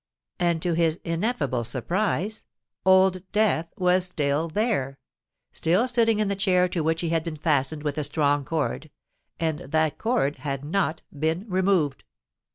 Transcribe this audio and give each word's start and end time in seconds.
And, 0.39 0.63
to 0.63 0.73
his 0.73 0.99
ineffable 1.03 1.63
surprise, 1.63 2.43
Old 2.87 3.21
Death 3.31 3.67
was 3.77 4.05
still 4.07 4.47
there,—still 4.47 5.87
sitting 5.87 6.17
in 6.17 6.27
the 6.27 6.35
chair 6.35 6.67
to 6.69 6.81
which 6.83 7.01
he 7.01 7.09
had 7.09 7.23
been 7.23 7.37
fastened 7.37 7.83
with 7.83 7.99
a 7.99 8.03
strong 8.03 8.43
cord;—and 8.43 9.59
that 9.59 9.99
cord 9.99 10.37
had 10.37 10.65
not 10.65 11.03
been 11.15 11.45
removed. 11.47 12.03